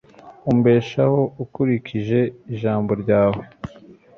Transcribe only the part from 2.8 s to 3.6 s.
ryawe